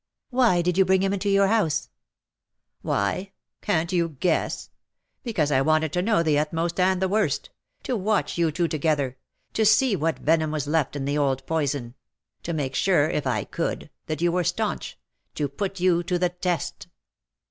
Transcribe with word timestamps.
'''''^ 0.33 0.35
Why 0.35 0.61
did 0.63 0.79
you 0.79 0.83
bring 0.83 1.03
him 1.03 1.13
into 1.13 1.29
your 1.29 1.45
house 1.45 1.83
V" 1.85 1.89
Why? 2.89 3.33
Can''t 3.61 3.91
you 3.91 4.09
guess? 4.19 4.71
Because 5.23 5.51
I 5.51 5.61
wanted 5.61 5.93
to 5.93 6.01
know 6.01 6.23
the 6.23 6.39
utmost 6.39 6.79
and 6.79 6.99
the 6.99 7.07
worst; 7.07 7.51
to 7.83 7.95
watch 7.95 8.35
you 8.35 8.51
two 8.51 8.67
together; 8.67 9.17
to 9.53 9.63
see 9.63 9.95
what 9.95 10.17
venom 10.17 10.49
was 10.49 10.65
left 10.65 10.95
in 10.95 11.05
the 11.05 11.19
old 11.19 11.45
poison; 11.45 11.93
to 12.41 12.51
make 12.51 12.73
sure, 12.73 13.11
if 13.11 13.27
I 13.27 13.43
could, 13.43 13.91
that 14.07 14.23
you 14.23 14.31
were 14.31 14.43
staunch; 14.43 14.97
to 15.35 15.47
put 15.47 15.79
you 15.79 16.01
to 16.01 16.17
the 16.17 16.29
test. 16.29 16.87